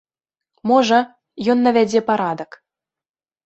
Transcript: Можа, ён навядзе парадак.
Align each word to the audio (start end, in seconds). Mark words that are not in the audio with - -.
Можа, 0.71 0.99
ён 1.57 1.63
навядзе 1.67 2.05
парадак. 2.11 2.61